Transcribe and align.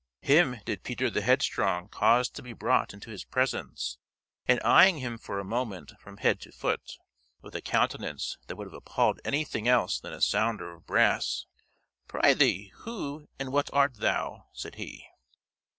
Him 0.21 0.59
did 0.65 0.81
Peter 0.81 1.11
the 1.11 1.21
Headstrong 1.21 1.87
cause 1.87 2.27
to 2.29 2.41
be 2.41 2.53
brought 2.53 2.91
into 2.91 3.11
his 3.11 3.23
presence, 3.23 3.99
and 4.47 4.59
eyeing 4.63 4.97
him 4.97 5.19
for 5.19 5.37
a 5.37 5.43
moment 5.45 5.91
from 5.99 6.17
head 6.17 6.39
to 6.41 6.51
foot, 6.51 6.97
with 7.43 7.53
a 7.55 7.61
countenance 7.61 8.39
that 8.47 8.55
would 8.55 8.65
have 8.65 8.73
appalled 8.73 9.19
anything 9.23 9.67
else 9.67 9.99
than 9.99 10.13
a 10.13 10.19
sounder 10.19 10.73
of 10.73 10.87
brass 10.87 11.45
"Pr'ythee, 12.09 12.71
who 12.77 13.27
and 13.37 13.51
what 13.51 13.69
art 13.73 13.97
thou?" 13.97 14.47
said 14.53 14.73
he. 14.73 15.05